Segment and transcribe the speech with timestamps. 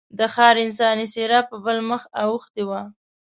[0.17, 2.81] د ښار انساني څېره په بل مخ اوښتې وه.